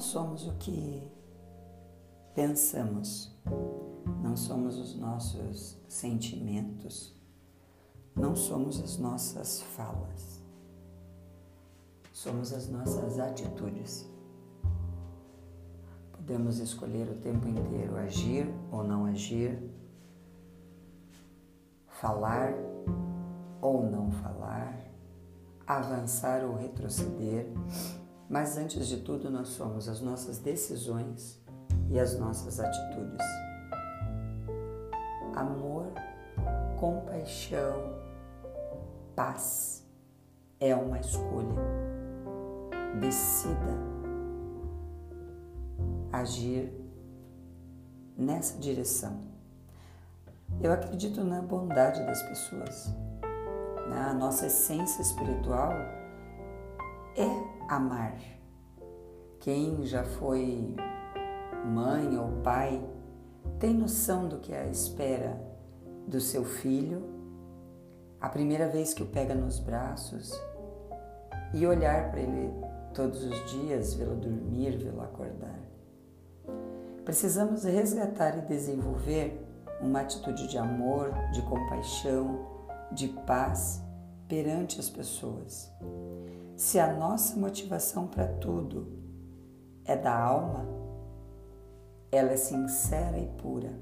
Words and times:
somos 0.00 0.46
o 0.46 0.52
que 0.54 1.02
pensamos, 2.34 3.36
não 4.22 4.36
somos 4.36 4.78
os 4.78 4.96
nossos 4.96 5.76
sentimentos, 5.88 7.14
não 8.16 8.34
somos 8.34 8.80
as 8.80 8.96
nossas 8.96 9.60
falas, 9.60 10.42
somos 12.12 12.52
as 12.52 12.68
nossas 12.68 13.18
atitudes. 13.18 14.08
Podemos 16.12 16.58
escolher 16.58 17.08
o 17.08 17.16
tempo 17.16 17.48
inteiro 17.48 17.96
agir 17.96 18.46
ou 18.70 18.84
não 18.84 19.04
agir, 19.04 19.60
falar 21.88 22.54
ou 23.60 23.82
não 23.82 24.10
falar, 24.10 24.78
avançar 25.66 26.44
ou 26.44 26.54
retroceder, 26.54 27.46
mas 28.30 28.56
antes 28.56 28.86
de 28.86 28.98
tudo 28.98 29.28
nós 29.28 29.48
somos 29.48 29.88
as 29.88 30.00
nossas 30.00 30.38
decisões 30.38 31.36
e 31.90 31.98
as 31.98 32.16
nossas 32.16 32.60
atitudes. 32.60 33.26
Amor, 35.34 35.88
compaixão, 36.78 37.92
paz 39.16 39.84
é 40.60 40.72
uma 40.76 41.00
escolha. 41.00 41.56
Decida 43.00 43.90
agir 46.12 46.72
nessa 48.16 48.58
direção. 48.58 49.18
Eu 50.62 50.72
acredito 50.72 51.24
na 51.24 51.42
bondade 51.42 52.04
das 52.06 52.22
pessoas. 52.22 52.94
A 53.92 54.14
nossa 54.14 54.46
essência 54.46 55.02
espiritual 55.02 55.72
é 57.16 57.72
amar. 57.72 58.18
Quem 59.40 59.84
já 59.84 60.04
foi 60.04 60.74
mãe 61.64 62.18
ou 62.18 62.42
pai 62.42 62.82
tem 63.58 63.74
noção 63.74 64.28
do 64.28 64.38
que 64.38 64.52
é 64.52 64.62
a 64.62 64.66
espera 64.66 65.40
do 66.06 66.20
seu 66.20 66.44
filho, 66.44 67.02
a 68.20 68.28
primeira 68.28 68.68
vez 68.68 68.92
que 68.92 69.02
o 69.02 69.06
pega 69.06 69.34
nos 69.34 69.58
braços 69.58 70.32
e 71.54 71.66
olhar 71.66 72.10
para 72.10 72.20
ele 72.20 72.52
todos 72.92 73.24
os 73.24 73.50
dias, 73.50 73.94
vê-lo 73.94 74.16
dormir, 74.16 74.76
vê-lo 74.76 75.02
acordar. 75.02 75.58
Precisamos 77.04 77.64
resgatar 77.64 78.38
e 78.38 78.42
desenvolver 78.42 79.46
uma 79.80 80.00
atitude 80.00 80.48
de 80.48 80.58
amor, 80.58 81.12
de 81.32 81.40
compaixão, 81.42 82.46
de 82.92 83.08
paz 83.08 83.82
perante 84.30 84.78
as 84.78 84.88
pessoas. 84.88 85.68
Se 86.56 86.78
a 86.78 86.94
nossa 86.94 87.36
motivação 87.36 88.06
para 88.06 88.28
tudo 88.28 88.86
é 89.84 89.96
da 89.96 90.16
alma, 90.16 90.64
ela 92.12 92.30
é 92.30 92.36
sincera 92.36 93.18
e 93.18 93.26
pura. 93.42 93.72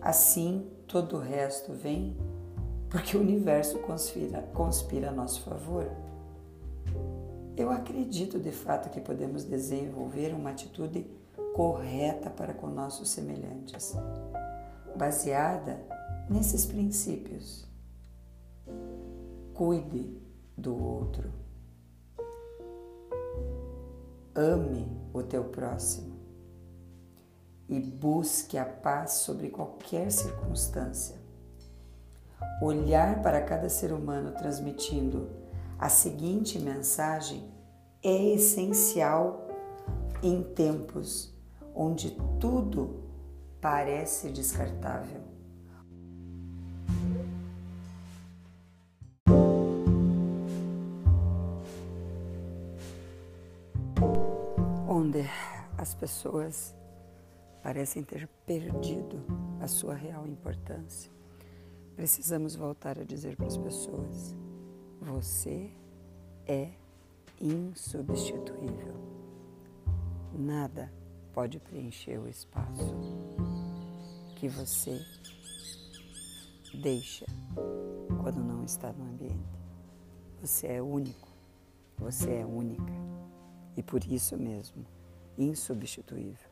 Assim, 0.00 0.68
todo 0.88 1.16
o 1.16 1.20
resto 1.20 1.72
vem 1.72 2.16
porque 2.90 3.16
o 3.16 3.20
universo 3.20 3.78
conspira, 3.78 4.42
conspira 4.52 5.10
a 5.10 5.12
nosso 5.12 5.42
favor. 5.42 5.88
Eu 7.56 7.70
acredito 7.70 8.40
de 8.40 8.50
fato 8.50 8.90
que 8.90 9.00
podemos 9.00 9.44
desenvolver 9.44 10.34
uma 10.34 10.50
atitude 10.50 11.06
correta 11.54 12.28
para 12.28 12.52
com 12.52 12.66
nossos 12.66 13.10
semelhantes, 13.10 13.94
baseada 14.96 15.80
nesses 16.28 16.66
princípios. 16.66 17.69
Cuide 19.60 20.18
do 20.56 20.74
outro. 20.74 21.30
Ame 24.34 24.90
o 25.12 25.22
teu 25.22 25.44
próximo 25.44 26.16
e 27.68 27.78
busque 27.78 28.56
a 28.56 28.64
paz 28.64 29.12
sobre 29.16 29.50
qualquer 29.50 30.10
circunstância. 30.10 31.20
Olhar 32.62 33.20
para 33.20 33.42
cada 33.42 33.68
ser 33.68 33.92
humano 33.92 34.32
transmitindo 34.32 35.28
a 35.78 35.90
seguinte 35.90 36.58
mensagem 36.58 37.46
é 38.02 38.32
essencial 38.32 39.46
em 40.22 40.42
tempos 40.42 41.34
onde 41.74 42.16
tudo 42.40 43.04
parece 43.60 44.30
descartável. 44.30 45.20
Onde 55.10 55.28
as 55.76 55.92
pessoas 55.92 56.72
parecem 57.64 58.00
ter 58.00 58.28
perdido 58.46 59.20
a 59.60 59.66
sua 59.66 59.92
real 59.92 60.24
importância. 60.24 61.10
Precisamos 61.96 62.54
voltar 62.54 62.96
a 62.96 63.02
dizer 63.02 63.34
para 63.34 63.48
as 63.48 63.56
pessoas: 63.56 64.36
você 65.00 65.68
é 66.46 66.70
insubstituível. 67.40 68.94
Nada 70.32 70.92
pode 71.32 71.58
preencher 71.58 72.16
o 72.16 72.28
espaço 72.28 72.94
que 74.36 74.46
você 74.48 74.96
deixa 76.72 77.26
quando 78.22 78.44
não 78.44 78.62
está 78.62 78.92
no 78.92 79.06
ambiente. 79.06 79.58
Você 80.40 80.68
é 80.68 80.80
único, 80.80 81.28
você 81.98 82.32
é 82.32 82.46
única 82.46 82.94
e 83.76 83.82
por 83.82 84.04
isso 84.04 84.38
mesmo 84.38 84.99
insubstituível. 85.40 86.49